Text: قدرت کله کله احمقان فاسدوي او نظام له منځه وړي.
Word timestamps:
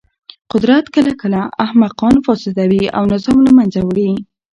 قدرت 0.51 0.85
کله 0.95 1.11
کله 1.21 1.41
احمقان 1.65 2.15
فاسدوي 2.25 2.83
او 2.97 3.03
نظام 3.13 3.37
له 3.45 3.51
منځه 3.57 3.79
وړي. 3.83 4.09